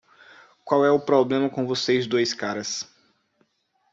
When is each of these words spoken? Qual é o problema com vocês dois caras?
Qual 0.65 0.83
é 0.83 0.89
o 0.89 0.99
problema 0.99 1.47
com 1.47 1.67
vocês 1.67 2.07
dois 2.07 2.33
caras? 2.33 2.89